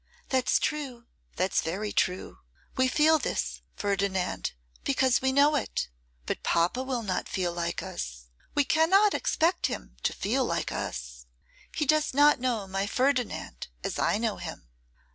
'That's 0.29 0.57
true, 0.57 1.05
that's 1.35 1.61
very 1.61 1.91
true. 1.93 2.39
We 2.75 2.87
feel 2.87 3.19
this, 3.19 3.61
Ferdinand, 3.75 4.53
because 4.83 5.21
we 5.21 5.31
know 5.31 5.55
it. 5.55 5.89
But 6.25 6.41
papa 6.41 6.81
will 6.81 7.03
not 7.03 7.29
feel 7.29 7.53
like 7.53 7.83
us: 7.83 8.25
we 8.55 8.63
cannot 8.63 9.13
expect 9.13 9.67
him 9.67 9.95
to 10.01 10.11
feel 10.11 10.43
like 10.43 10.71
us. 10.71 11.27
He 11.75 11.85
does 11.85 12.15
not 12.15 12.39
know 12.39 12.65
my 12.65 12.87
Ferdinand 12.87 13.67
as 13.83 13.99
I 13.99 14.17
know 14.17 14.37
him. 14.37 14.69